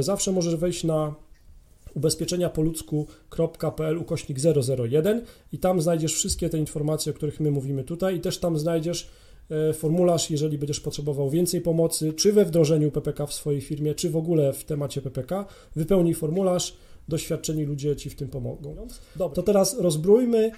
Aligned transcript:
zawsze 0.00 0.32
możesz 0.32 0.56
wejść 0.56 0.84
na 0.84 1.14
ubezpieczenia 1.94 2.50
po 2.50 2.62
ludzku.pl 2.62 3.98
ukośnik 3.98 4.38
001 4.78 5.24
i 5.52 5.58
tam 5.58 5.82
znajdziesz 5.82 6.14
wszystkie 6.14 6.48
te 6.48 6.58
informacje, 6.58 7.12
o 7.12 7.14
których 7.14 7.40
my 7.40 7.50
mówimy 7.50 7.84
tutaj 7.84 8.16
i 8.16 8.20
też 8.20 8.38
tam 8.38 8.58
znajdziesz 8.58 9.08
e, 9.50 9.72
formularz, 9.72 10.30
jeżeli 10.30 10.58
będziesz 10.58 10.80
potrzebował 10.80 11.30
więcej 11.30 11.60
pomocy, 11.60 12.12
czy 12.12 12.32
we 12.32 12.44
wdrożeniu 12.44 12.90
PPK 12.90 13.26
w 13.26 13.34
swojej 13.34 13.60
firmie, 13.60 13.94
czy 13.94 14.10
w 14.10 14.16
ogóle 14.16 14.52
w 14.52 14.64
temacie 14.64 15.02
PPK, 15.02 15.46
wypełnij 15.76 16.14
formularz, 16.14 16.76
doświadczeni 17.08 17.64
ludzie 17.64 17.96
Ci 17.96 18.10
w 18.10 18.16
tym 18.16 18.28
pomogą. 18.28 18.86
Dobra, 19.16 19.34
to 19.34 19.42
teraz 19.42 19.78
rozbrójmy 19.78 20.50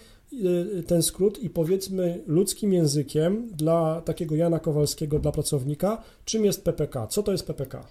e, 0.79 0.83
ten 0.83 1.03
skrót 1.03 1.39
i 1.43 1.51
powiedzmy 1.51 2.23
ludzkim 2.27 2.73
językiem 2.73 3.49
dla 3.53 4.01
takiego 4.01 4.35
Jana 4.37 4.59
Kowalskiego, 4.59 5.19
dla 5.19 5.33
pracownika, 5.33 6.03
czym 6.25 6.45
jest 6.45 6.65
PPK, 6.65 7.07
co 7.07 7.23
to 7.23 7.33
jest 7.33 7.47
PPK? 7.47 7.87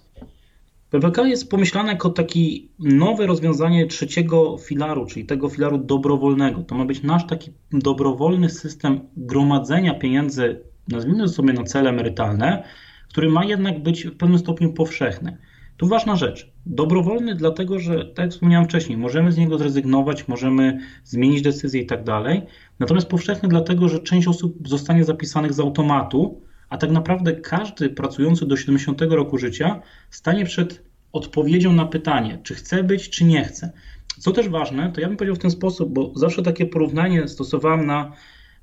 PPK 0.90 1.26
jest 1.26 1.50
pomyślane 1.50 1.92
jako 1.92 2.10
takie 2.10 2.40
nowe 2.78 3.26
rozwiązanie 3.26 3.86
trzeciego 3.86 4.56
filaru, 4.58 5.06
czyli 5.06 5.26
tego 5.26 5.48
filaru 5.48 5.78
dobrowolnego. 5.78 6.62
To 6.62 6.74
ma 6.74 6.84
być 6.84 7.02
nasz 7.02 7.26
taki 7.26 7.50
dobrowolny 7.72 8.50
system 8.50 9.00
gromadzenia 9.16 9.94
pieniędzy, 9.94 10.60
nazwijmy 10.88 11.28
sobie 11.28 11.52
na 11.52 11.64
cele 11.64 11.90
emerytalne, 11.90 12.64
który 13.08 13.28
ma 13.28 13.44
jednak 13.44 13.82
być 13.82 14.04
w 14.04 14.16
pewnym 14.16 14.38
stopniu 14.38 14.72
powszechny. 14.72 15.36
Tu 15.76 15.86
ważna 15.86 16.16
rzecz. 16.16 16.52
Dobrowolny, 16.66 17.34
dlatego 17.34 17.78
że, 17.78 18.04
tak 18.04 18.24
jak 18.24 18.30
wspomniałem 18.30 18.64
wcześniej, 18.64 18.98
możemy 18.98 19.32
z 19.32 19.38
niego 19.38 19.58
zrezygnować, 19.58 20.28
możemy 20.28 20.78
zmienić 21.04 21.42
decyzję 21.42 21.82
i 21.82 21.86
tak 21.86 22.04
dalej. 22.04 22.42
Natomiast 22.78 23.08
powszechny, 23.08 23.48
dlatego 23.48 23.88
że 23.88 23.98
część 23.98 24.28
osób 24.28 24.68
zostanie 24.68 25.04
zapisanych 25.04 25.52
z 25.52 25.60
automatu, 25.60 26.42
a 26.70 26.76
tak 26.78 26.90
naprawdę 26.90 27.32
każdy 27.32 27.88
pracujący 27.88 28.46
do 28.46 28.56
70 28.56 29.00
roku 29.02 29.38
życia 29.38 29.82
stanie 30.10 30.44
przed 30.44 30.82
odpowiedzią 31.12 31.72
na 31.72 31.86
pytanie, 31.86 32.38
czy 32.42 32.54
chce 32.54 32.82
być, 32.82 33.10
czy 33.10 33.24
nie 33.24 33.44
chce. 33.44 33.72
Co 34.18 34.32
też 34.32 34.48
ważne, 34.48 34.92
to 34.92 35.00
ja 35.00 35.08
bym 35.08 35.16
powiedział 35.16 35.36
w 35.36 35.38
ten 35.38 35.50
sposób, 35.50 35.92
bo 35.92 36.12
zawsze 36.14 36.42
takie 36.42 36.66
porównanie 36.66 37.28
stosowałem 37.28 37.86
na, 37.86 38.12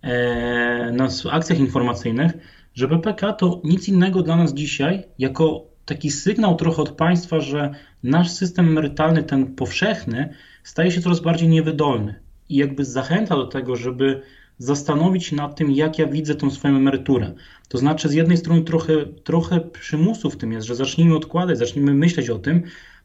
e, 0.02 0.92
na 0.92 1.08
akcjach 1.32 1.60
informacyjnych, 1.60 2.32
że 2.74 2.88
PPK 2.88 3.34
to 3.34 3.62
nic 3.64 3.88
innego 3.88 4.24
dla 4.24 4.36
nas 4.36 4.54
dzisiaj, 4.54 5.04
jako 5.20 5.66
taki 5.86 6.12
sygnał 6.12 6.56
trochę 6.56 6.82
od 6.82 6.92
państwa, 6.92 7.40
że 7.40 7.72
nasz 8.04 8.32
system 8.32 8.68
emerytalny, 8.68 9.24
ten 9.24 9.56
powszechny, 9.56 10.34
staje 10.64 10.92
się 10.92 11.02
coraz 11.02 11.20
bardziej 11.20 11.50
niewydolny 11.50 12.20
i 12.50 12.56
jakby 12.56 12.86
zachęca 12.86 13.36
do 13.36 13.48
tego, 13.48 13.76
żeby 13.76 14.22
zastanowić 14.58 15.26
się 15.26 15.36
nad 15.36 15.56
tym, 15.56 15.72
jak 15.72 16.00
ja 16.00 16.08
widzę 16.08 16.36
tą 16.36 16.52
swoją 16.52 16.76
emeryturę. 16.76 17.34
To 17.70 17.78
znaczy, 17.78 18.10
z 18.10 18.14
jednej 18.14 18.38
strony 18.38 18.62
trochę, 18.62 19.06
trochę 19.06 19.60
przymusu 19.60 20.30
w 20.30 20.38
tym 20.38 20.52
jest, 20.52 20.68
że 20.68 20.76
zacznijmy 20.76 21.16
odkładać, 21.16 21.58
zacznijmy 21.58 21.94
myśleć 21.94 22.30
o 22.30 22.40
tym, 22.40 22.64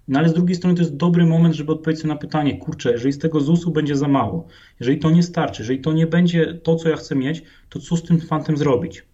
no 0.08 0.18
ale 0.18 0.28
z 0.28 0.34
drugiej 0.34 0.56
strony 0.56 0.76
to 0.76 0.82
jest 0.82 0.96
dobry 0.96 1.26
moment, 1.26 1.54
żeby 1.54 1.72
odpowiedzieć 1.72 2.04
na 2.04 2.16
pytanie, 2.16 2.58
kurczę, 2.58 2.92
jeżeli 2.92 3.12
z 3.12 3.18
tego 3.18 3.40
ZUS-u 3.40 3.70
będzie 3.70 3.96
za 3.96 4.08
mało, 4.08 4.48
jeżeli 4.80 4.98
to 4.98 5.10
nie 5.10 5.22
starczy, 5.22 5.62
jeżeli 5.62 5.80
to 5.80 5.92
nie 5.92 6.06
będzie 6.06 6.54
to, 6.54 6.76
co 6.76 6.88
ja 6.88 6.96
chcę 6.96 7.14
mieć, 7.14 7.42
to 7.68 7.78
co 7.78 7.96
z 7.96 8.02
tym 8.02 8.20
fantem 8.20 8.56
zrobić? 8.56 9.04